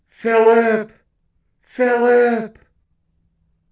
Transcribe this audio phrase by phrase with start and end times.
[0.09, 0.91] "Philip!
[1.61, 2.57] Philip!"